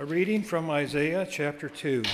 [0.00, 2.04] A reading from Isaiah chapter 2.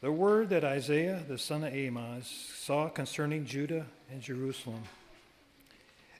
[0.00, 4.82] The word that Isaiah the son of Amoz saw concerning Judah and Jerusalem.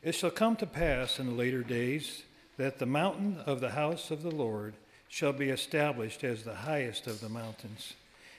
[0.00, 2.23] It shall come to pass in the later days
[2.59, 4.75] that the mountain of the house of the Lord
[5.09, 7.95] shall be established as the highest of the mountains,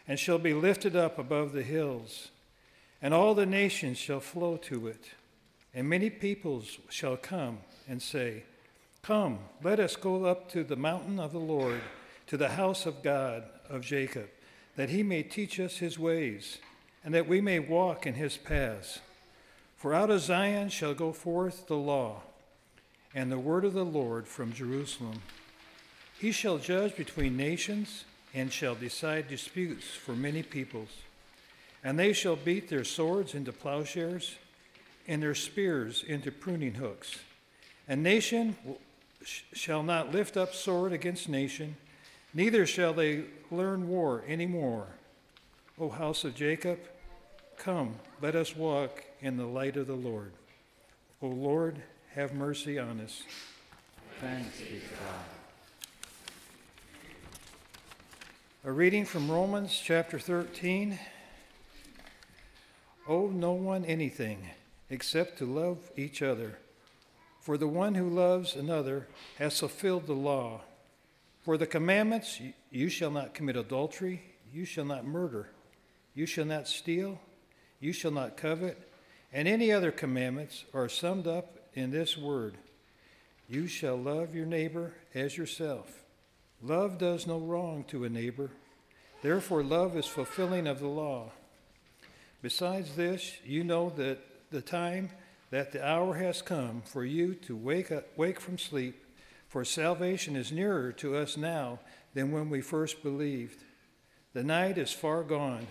[0.07, 2.29] and shall be lifted up above the hills,
[3.01, 5.09] and all the nations shall flow to it.
[5.73, 8.43] And many peoples shall come and say,
[9.01, 11.81] Come, let us go up to the mountain of the Lord,
[12.27, 14.29] to the house of God of Jacob,
[14.75, 16.59] that he may teach us his ways,
[17.03, 18.99] and that we may walk in his paths.
[19.77, 22.21] For out of Zion shall go forth the law,
[23.15, 25.21] and the word of the Lord from Jerusalem.
[26.19, 28.03] He shall judge between nations,
[28.33, 30.89] and shall decide disputes for many peoples.
[31.83, 34.35] And they shall beat their swords into plowshares,
[35.07, 37.19] and their spears into pruning hooks.
[37.87, 38.55] And nation
[39.53, 41.77] shall not lift up sword against nation,
[42.33, 44.87] neither shall they learn war any more.
[45.79, 46.79] O house of Jacob,
[47.57, 50.31] come, let us walk in the light of the Lord.
[51.21, 51.81] O Lord,
[52.13, 53.23] have mercy on us.
[54.19, 55.25] Thanks be to God.
[58.65, 60.99] A reading from Romans chapter 13.
[63.07, 64.49] Owe no one anything
[64.89, 66.57] except to love each other.
[67.39, 70.61] For the one who loves another has fulfilled the law.
[71.41, 74.21] For the commandments, you shall not commit adultery,
[74.53, 75.49] you shall not murder,
[76.13, 77.19] you shall not steal,
[77.79, 78.77] you shall not covet,
[79.31, 82.57] and any other commandments are summed up in this word
[83.47, 86.03] You shall love your neighbor as yourself.
[86.61, 88.51] Love does no wrong to a neighbor.
[89.21, 91.31] Therefore, love is fulfilling of the law.
[92.41, 94.19] Besides this, you know that
[94.51, 95.09] the time
[95.51, 99.05] that the hour has come for you to wake up, wake from sleep,
[99.47, 101.79] for salvation is nearer to us now
[102.13, 103.63] than when we first believed.
[104.33, 105.67] The night is far gone,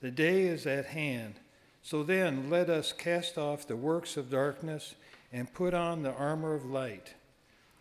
[0.00, 1.34] the day is at hand.
[1.82, 4.94] So then, let us cast off the works of darkness
[5.32, 7.14] and put on the armor of light.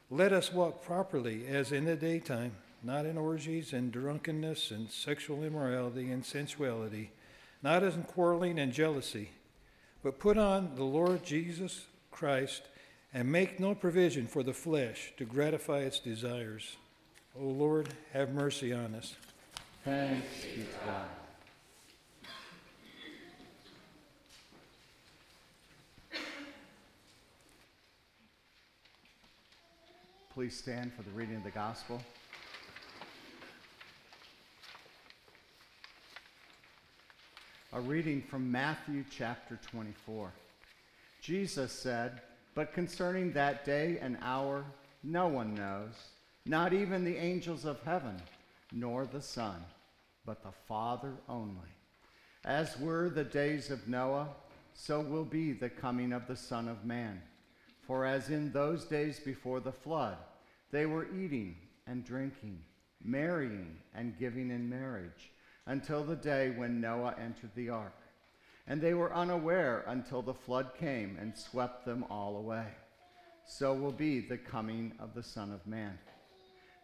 [0.09, 5.43] Let us walk properly as in the daytime, not in orgies and drunkenness and sexual
[5.43, 7.11] immorality and sensuality,
[7.61, 9.29] not as in quarreling and jealousy
[10.03, 12.63] but put on the Lord Jesus Christ
[13.13, 16.77] and make no provision for the flesh to gratify its desires.
[17.39, 19.15] O Lord, have mercy on us.
[19.83, 21.07] Thanks be to God.
[30.33, 32.01] Please stand for the reading of the gospel.
[37.71, 40.31] A reading from Matthew chapter 24.
[41.21, 42.19] Jesus said,
[42.55, 44.65] But concerning that day and hour,
[45.03, 45.93] no one knows,
[46.47, 48.19] not even the angels of heaven,
[48.71, 49.63] nor the Son,
[50.25, 51.69] but the Father only.
[52.43, 54.29] As were the days of Noah,
[54.73, 57.21] so will be the coming of the Son of Man.
[57.85, 60.17] For as in those days before the flood,
[60.71, 62.63] they were eating and drinking,
[63.03, 65.29] marrying and giving in marriage
[65.69, 67.95] until the day when Noah entered the ark.
[68.65, 72.65] And they were unaware until the flood came and swept them all away.
[73.45, 75.97] So will be the coming of the Son of Man.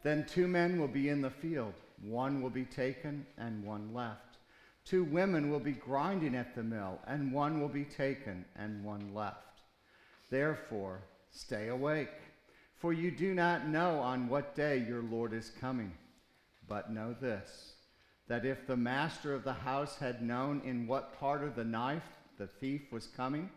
[0.04, 4.38] Then two men will be in the field, one will be taken and one left.
[4.86, 9.16] Two women will be grinding at the mill, and one will be taken and one
[9.16, 9.62] left.
[10.30, 11.00] Therefore,
[11.32, 12.14] stay awake,
[12.76, 15.92] for you do not know on what day your Lord is coming.
[16.68, 17.75] But know this
[18.28, 22.02] that if the master of the house had known in what part of the night
[22.38, 23.50] the thief was coming,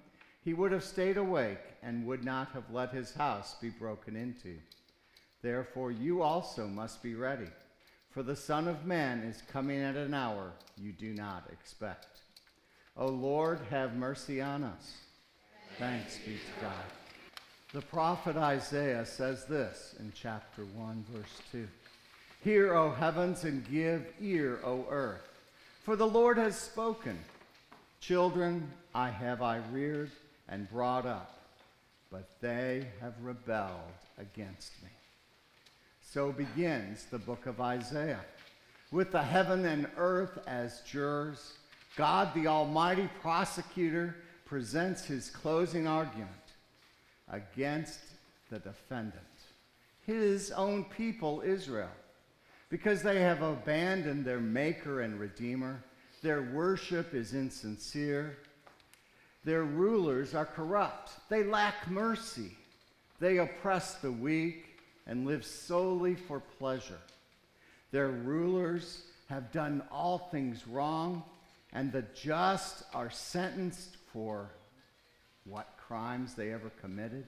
[0.45, 4.57] he would have stayed awake and would not have let his house be broken into.
[5.43, 7.49] Therefore, you also must be ready,
[8.11, 12.21] for the Son of Man is coming at an hour you do not expect.
[12.97, 14.95] O Lord, have mercy on us.
[15.79, 16.73] Thanks be to God.
[17.73, 21.69] The prophet Isaiah says this in chapter 1, verse 2.
[22.45, 25.29] Hear, O heavens, and give ear, O earth.
[25.83, 27.19] For the Lord has spoken.
[28.01, 30.11] Children I have I reared
[30.49, 31.41] and brought up,
[32.13, 33.73] but they have rebelled
[34.19, 34.89] against me.
[36.01, 38.25] So begins the book of Isaiah.
[38.93, 41.55] With the heaven and earth as jurors,
[41.97, 44.15] God, the Almighty prosecutor,
[44.47, 46.31] presents his closing argument
[47.31, 47.99] against
[48.49, 49.15] the defendant,
[50.07, 51.91] his own people, Israel
[52.69, 55.83] because they have abandoned their Maker and Redeemer.
[56.23, 58.37] Their worship is insincere.
[59.45, 61.13] Their rulers are corrupt.
[61.29, 62.57] They lack mercy.
[63.21, 67.01] They oppress the weak and live solely for pleasure.
[67.91, 71.23] Their rulers have done all things wrong,
[71.73, 74.51] and the just are sentenced for
[75.45, 77.27] what crimes they ever committed.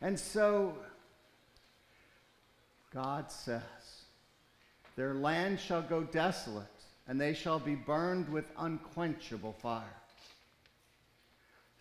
[0.00, 0.74] And so,
[2.92, 3.99] God says,
[4.96, 6.66] Their land shall go desolate,
[7.08, 9.84] and they shall be burned with unquenchable fire.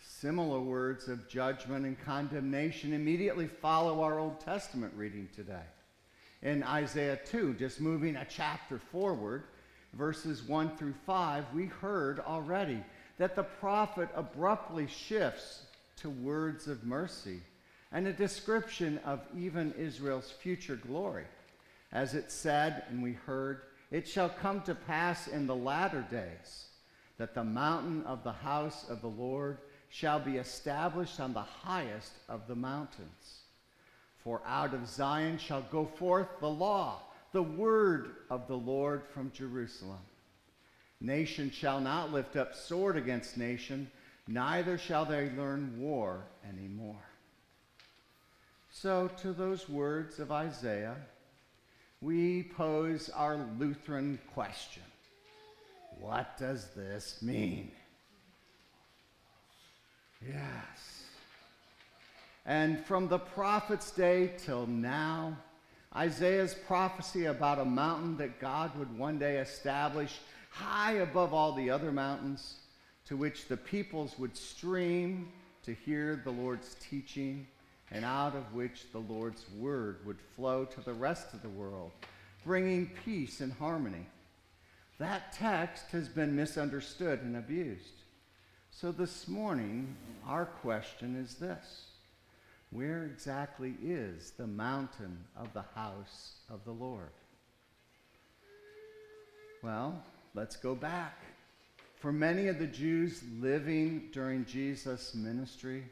[0.01, 5.65] Similar words of judgment and condemnation immediately follow our Old Testament reading today.
[6.41, 9.43] In Isaiah 2, just moving a chapter forward,
[9.93, 12.83] verses 1 through 5, we heard already
[13.17, 15.63] that the prophet abruptly shifts
[15.97, 17.41] to words of mercy
[17.91, 21.25] and a description of even Israel's future glory.
[21.91, 26.65] As it said, and we heard, it shall come to pass in the latter days
[27.17, 29.57] that the mountain of the house of the Lord
[29.89, 33.41] shall be established on the highest of the mountains.
[34.23, 37.01] For out of Zion shall go forth the law,
[37.31, 39.99] the word of the Lord from Jerusalem.
[41.01, 43.89] Nation shall not lift up sword against nation,
[44.27, 46.95] neither shall they learn war anymore.
[48.71, 50.95] So, to those words of Isaiah,
[52.01, 54.83] we pose our Lutheran question
[55.99, 57.71] What does this mean?
[60.25, 61.03] Yes.
[62.45, 65.37] And from the prophet's day till now,
[65.95, 70.19] Isaiah's prophecy about a mountain that God would one day establish
[70.51, 72.55] high above all the other mountains,
[73.05, 75.29] to which the peoples would stream
[75.63, 77.47] to hear the Lord's teaching,
[77.91, 81.91] and out of which the Lord's word would flow to the rest of the world,
[82.45, 84.05] bringing peace and harmony.
[84.99, 88.03] That text has been misunderstood and abused.
[88.71, 89.95] So this morning,
[90.27, 91.87] our question is this
[92.69, 97.11] Where exactly is the mountain of the house of the Lord?
[99.63, 100.01] Well,
[100.35, 101.17] let's go back.
[101.95, 105.83] For many of the Jews living during Jesus' ministry,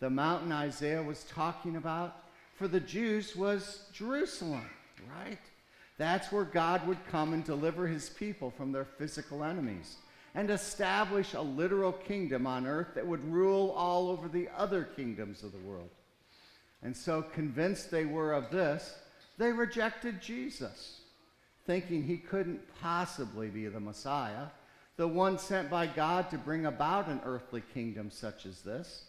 [0.00, 2.16] the mountain Isaiah was talking about
[2.56, 4.68] for the Jews was Jerusalem,
[5.18, 5.38] right?
[5.98, 9.96] That's where God would come and deliver his people from their physical enemies
[10.34, 15.42] and establish a literal kingdom on earth that would rule all over the other kingdoms
[15.42, 15.88] of the world.
[16.82, 18.94] And so, convinced they were of this,
[19.38, 21.00] they rejected Jesus,
[21.64, 24.46] thinking he couldn't possibly be the Messiah,
[24.96, 29.04] the one sent by God to bring about an earthly kingdom such as this,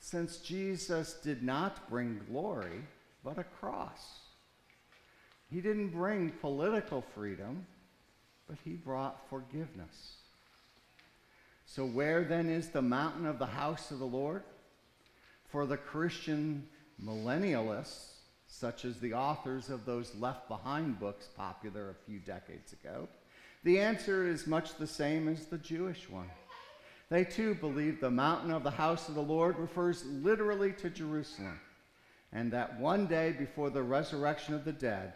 [0.00, 2.84] since Jesus did not bring glory,
[3.24, 4.20] but a cross.
[5.50, 7.66] He didn't bring political freedom,
[8.46, 10.16] but he brought forgiveness.
[11.66, 14.42] So, where then is the mountain of the house of the Lord?
[15.50, 16.66] For the Christian
[17.02, 18.14] millennialists,
[18.46, 23.08] such as the authors of those Left Behind books popular a few decades ago,
[23.64, 26.30] the answer is much the same as the Jewish one.
[27.10, 31.58] They too believe the mountain of the house of the Lord refers literally to Jerusalem,
[32.32, 35.14] and that one day before the resurrection of the dead,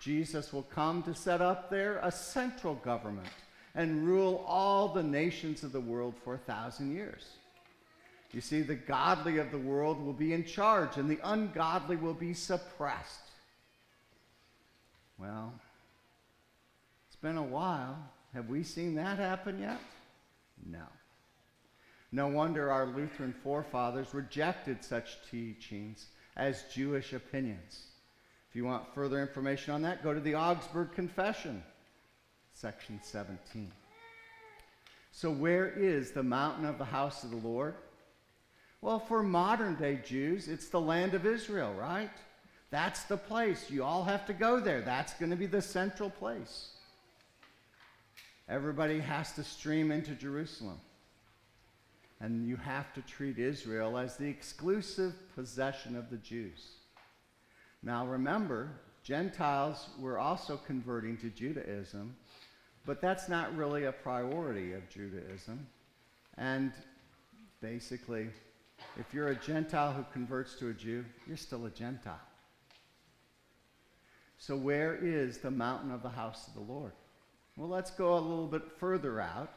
[0.00, 3.28] Jesus will come to set up there a central government
[3.74, 7.24] and rule all the nations of the world for a thousand years.
[8.32, 12.14] You see, the godly of the world will be in charge and the ungodly will
[12.14, 13.20] be suppressed.
[15.18, 15.52] Well,
[17.06, 17.96] it's been a while.
[18.32, 19.78] Have we seen that happen yet?
[20.66, 20.84] No.
[22.14, 26.06] No wonder our Lutheran forefathers rejected such teachings
[26.36, 27.86] as Jewish opinions.
[28.48, 31.60] If you want further information on that, go to the Augsburg Confession
[32.52, 33.68] section 17.
[35.10, 37.74] So, where is the mountain of the house of the Lord?
[38.80, 42.12] Well, for modern day Jews, it's the land of Israel, right?
[42.70, 43.72] That's the place.
[43.72, 44.82] You all have to go there.
[44.82, 46.74] That's going to be the central place.
[48.48, 50.78] Everybody has to stream into Jerusalem.
[52.24, 56.76] And you have to treat Israel as the exclusive possession of the Jews.
[57.82, 58.70] Now remember,
[59.02, 62.16] Gentiles were also converting to Judaism
[62.86, 65.66] but that's not really a priority of Judaism.
[66.36, 66.72] And
[67.60, 68.28] basically,
[68.98, 72.20] if you're a Gentile who converts to a Jew, you're still a Gentile.
[74.36, 76.92] So, where is the mountain of the house of the Lord?
[77.56, 79.50] Well, let's go a little bit further out.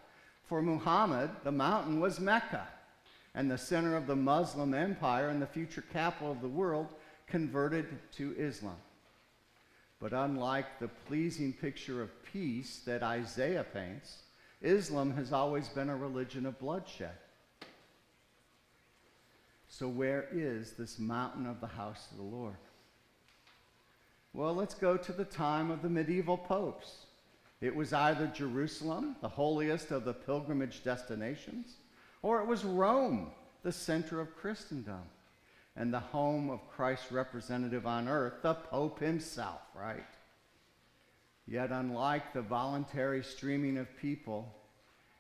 [0.48, 2.68] For Muhammad, the mountain was Mecca,
[3.36, 6.88] and the center of the Muslim empire and the future capital of the world
[7.28, 8.78] converted to Islam.
[10.00, 14.24] But unlike the pleasing picture of peace that Isaiah paints,
[14.62, 17.18] Islam has always been a religion of bloodshed.
[19.68, 22.56] So, where is this mountain of the house of the Lord?
[24.34, 27.07] Well, let's go to the time of the medieval popes.
[27.60, 31.76] It was either Jerusalem, the holiest of the pilgrimage destinations,
[32.22, 33.32] or it was Rome,
[33.64, 35.02] the center of Christendom
[35.76, 40.04] and the home of Christ's representative on earth, the Pope himself, right?
[41.46, 44.54] Yet, unlike the voluntary streaming of people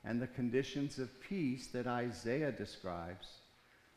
[0.03, 3.27] and the conditions of peace that Isaiah describes,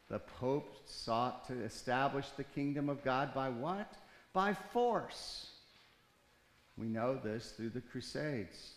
[0.09, 3.95] the Pope sought to establish the kingdom of God by what?
[4.33, 5.50] By force.
[6.81, 8.73] We know this through the Crusades,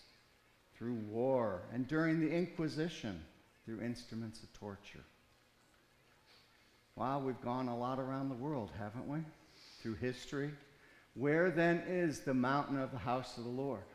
[0.78, 3.24] through war, and during the Inquisition,
[3.64, 5.06] through instruments of torture.
[6.98, 9.20] Well, we've gone a lot around the world, haven't we?
[9.82, 10.52] Through history.
[11.14, 13.86] Where then is the mountain of the house of the Lord?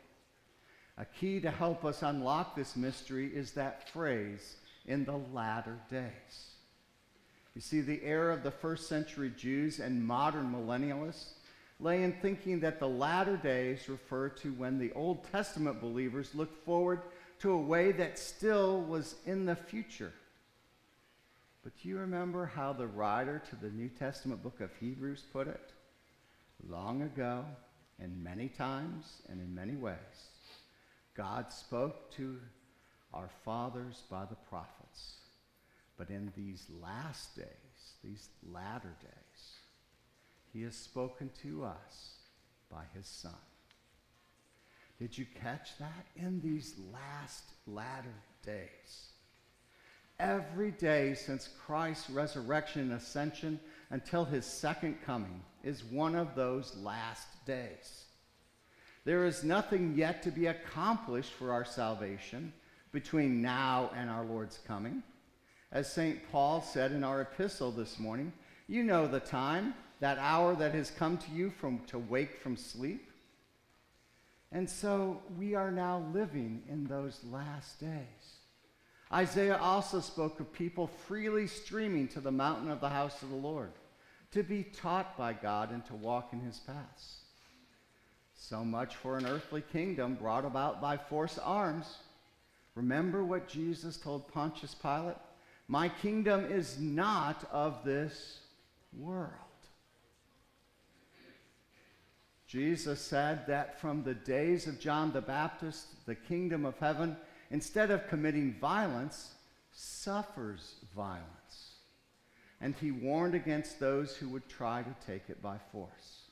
[0.97, 6.55] A key to help us unlock this mystery is that phrase, in the latter days.
[7.55, 11.33] You see, the error of the first century Jews and modern millennialists
[11.81, 16.65] lay in thinking that the latter days refer to when the Old Testament believers looked
[16.65, 17.03] forward
[17.41, 20.13] to a way that still was in the future.
[21.63, 25.47] But do you remember how the writer to the New Testament book of Hebrews put
[25.47, 25.73] it?
[26.69, 27.45] Long ago,
[28.01, 29.97] and many times, and in many ways,
[31.17, 32.39] God spoke to
[33.13, 35.17] our fathers by the prophets.
[35.97, 37.47] But in these last days,
[38.05, 39.59] these latter days,
[40.53, 42.17] he has spoken to us
[42.71, 43.33] by his Son.
[44.99, 46.07] Did you catch that?
[46.17, 48.15] In these last latter
[48.45, 49.11] days.
[50.19, 56.77] Every day since Christ's resurrection and ascension until his second coming is one of those
[56.79, 58.07] last days.
[59.05, 62.53] There is nothing yet to be accomplished for our salvation
[62.91, 65.03] between now and our Lord's coming.
[65.71, 66.19] As St.
[66.33, 68.33] Paul said in our epistle this morning,
[68.67, 72.57] you know the time, that hour that has come to you from to wake from
[72.57, 73.11] sleep.
[74.53, 78.39] And so we are now living in those last days.
[79.13, 83.37] Isaiah also spoke of people freely streaming to the mountain of the house of the
[83.37, 83.73] Lord
[84.33, 87.21] to be taught by God and to walk in his paths.
[88.35, 91.97] So much for an earthly kingdom brought about by force arms.
[92.75, 95.17] Remember what Jesus told Pontius Pilate?
[95.67, 98.41] My kingdom is not of this
[98.97, 99.33] world.
[102.49, 107.17] Jesus said that from the days of John the Baptist, the kingdom of heaven
[107.51, 109.33] instead of committing violence,
[109.71, 111.75] suffers violence.
[112.61, 116.23] And he warned against those who would try to take it by force.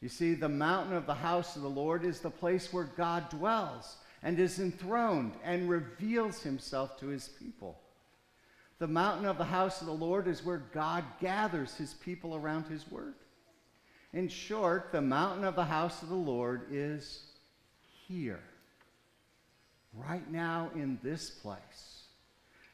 [0.00, 3.28] You see, the mountain of the house of the Lord is the place where God
[3.28, 7.78] dwells and is enthroned and reveals himself to his people.
[8.78, 12.68] The mountain of the house of the Lord is where God gathers his people around
[12.68, 13.14] his word.
[14.12, 17.22] In short, the mountain of the house of the Lord is
[18.06, 18.40] here
[19.94, 22.04] right now in this place.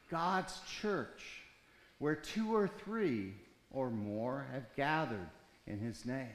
[0.09, 1.41] God's church,
[1.99, 3.33] where two or three
[3.71, 5.29] or more have gathered
[5.67, 6.27] in his name.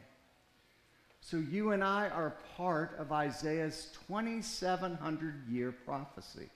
[1.22, 6.48] So you and I are part of Isaiah's 2,700 year prophecy.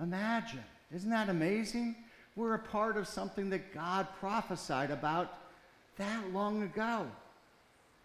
[0.00, 1.96] Imagine, isn't that amazing?
[2.36, 5.34] We're a part of something that God prophesied about
[6.00, 7.06] that long ago.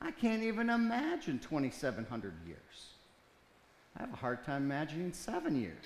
[0.01, 2.59] I can't even imagine 2,700 years.
[3.97, 5.85] I have a hard time imagining seven years.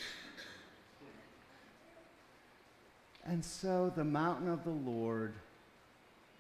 [3.25, 5.34] And so the mountain of the Lord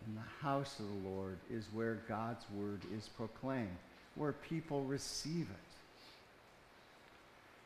[0.07, 3.77] and the house of the Lord is where God's word is proclaimed,
[4.15, 5.69] where people receive it.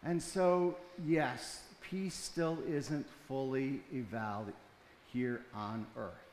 [0.05, 4.55] And so, yes, peace still isn't fully evaluated
[5.13, 6.32] here on earth.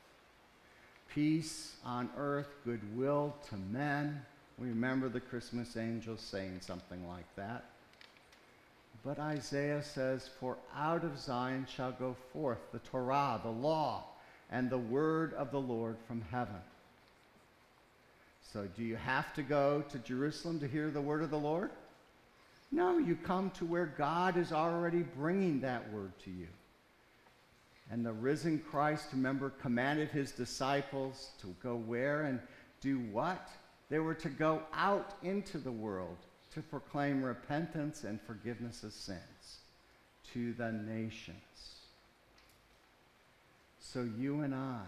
[1.15, 4.23] Peace on earth, goodwill to men,
[4.59, 7.65] we remember the Christmas angels saying something like that.
[9.03, 14.05] But Isaiah says, For out of Zion shall go forth the Torah, the law,
[14.51, 16.61] and the word of the Lord from heaven.
[18.53, 21.71] So, do you have to go to Jerusalem to hear the word of the Lord?
[22.71, 26.49] No, you come to where God is already bringing that word to you.
[27.91, 32.39] And the risen Christ, remember, commanded his disciples to go where and
[32.81, 33.49] do what?
[33.89, 36.17] They were to go out into the world
[36.55, 39.59] to proclaim repentance and forgiveness of sins
[40.33, 41.37] to the nations.
[43.81, 44.85] So you and I,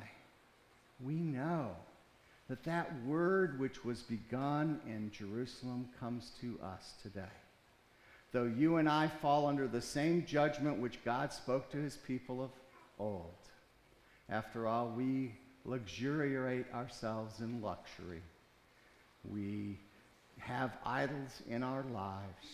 [1.04, 1.70] we know
[2.48, 7.22] that that word which was begun in Jerusalem comes to us today.
[8.30, 12.42] Though you and I fall under the same judgment which God spoke to his people
[12.42, 12.50] of
[12.98, 13.34] old.
[14.28, 15.34] After all, we
[15.64, 18.22] luxuriate ourselves in luxury
[19.28, 19.78] We
[20.38, 22.46] have idols in our lives.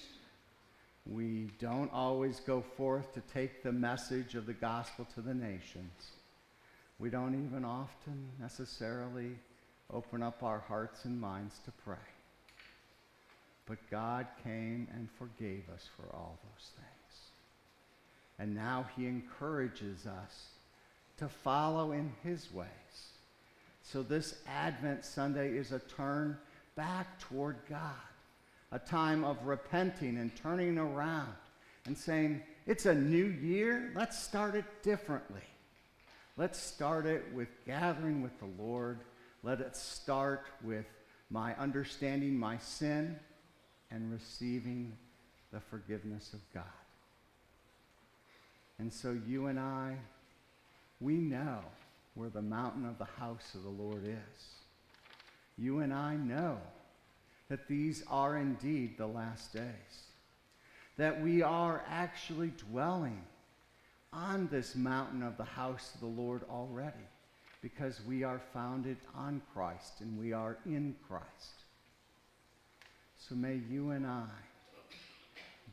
[1.07, 6.11] We don't always go forth to take the message of the gospel to the nations.
[6.99, 9.39] We don't even often necessarily
[9.91, 11.97] open up our hearts and minds to pray.
[13.67, 16.98] But God came and forgave us for all those things.
[18.39, 20.49] And now He encourages us
[21.19, 22.69] to follow in His ways.
[23.83, 26.37] So this Advent Sunday is a turn
[26.77, 27.81] back toward God,
[28.71, 31.33] a time of repenting and turning around
[31.87, 33.93] and saying, It's a new year.
[33.97, 35.43] Let's start it differently.
[36.37, 39.01] Let's start it with gathering with the Lord.
[39.43, 40.87] Let it start with
[41.31, 43.19] my understanding my sin
[43.91, 44.97] and receiving
[45.53, 46.63] the forgiveness of God.
[48.79, 49.97] And so you and I,
[51.01, 51.59] we know
[52.15, 54.45] where the mountain of the house of the Lord is.
[55.57, 56.59] You and I know
[57.49, 60.05] that these are indeed the last days,
[60.97, 63.21] that we are actually dwelling
[64.13, 66.95] on this mountain of the house of the Lord already
[67.63, 71.25] because we are founded on Christ and we are in Christ.
[73.19, 74.27] So may you and I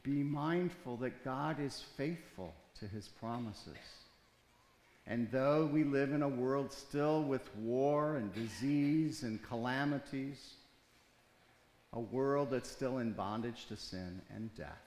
[0.04, 3.78] be mindful that God is faithful to his promises.
[5.08, 10.54] And though we live in a world still with war and disease and calamities,
[11.94, 14.82] a world that's still in bondage to sin and death,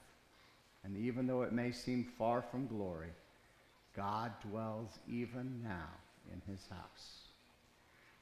[0.85, 3.11] and even though it may seem far from glory,
[3.97, 5.89] God dwells even now
[6.33, 7.23] in his house.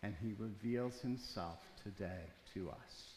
[0.02, 3.15] And he reveals himself today to us.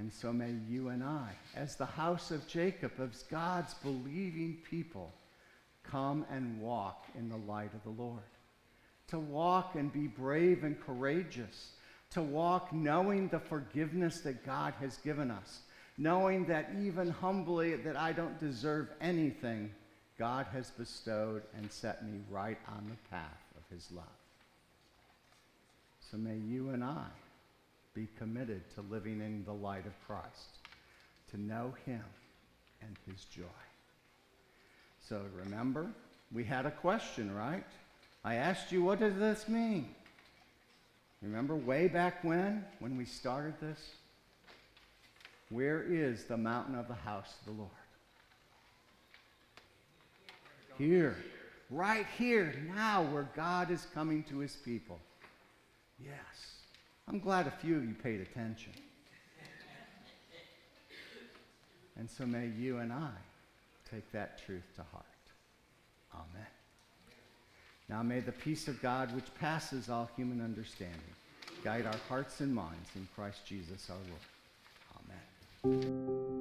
[0.00, 5.12] And so may you and I, as the house of Jacob, as God's believing people,
[5.84, 8.22] come and walk in the light of the Lord.
[9.08, 11.72] To walk and be brave and courageous.
[12.12, 15.60] To walk knowing the forgiveness that God has given us.
[15.98, 19.70] Knowing that even humbly that I don't deserve anything,
[20.18, 24.06] God has bestowed and set me right on the path of his love.
[26.10, 27.04] So may you and I
[27.94, 30.58] be committed to living in the light of Christ,
[31.30, 32.04] to know him
[32.82, 33.42] and his joy.
[35.08, 35.86] So remember,
[36.32, 37.64] we had a question, right?
[38.24, 39.88] I asked you, what does this mean?
[41.22, 43.90] Remember way back when, when we started this?
[45.50, 47.70] Where is the mountain of the house of the Lord?
[50.78, 51.16] Here.
[51.68, 54.98] Right here, now, where God is coming to his people.
[56.02, 56.59] Yes.
[57.10, 58.72] I'm glad a few of you paid attention.
[61.98, 63.10] And so may you and I
[63.90, 65.04] take that truth to heart.
[66.14, 66.46] Amen.
[67.88, 71.00] Now may the peace of God, which passes all human understanding,
[71.64, 75.74] guide our hearts and minds in Christ Jesus our Lord.
[75.74, 76.39] Amen.